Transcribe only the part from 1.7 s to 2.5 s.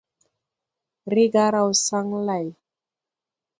saŋ lay.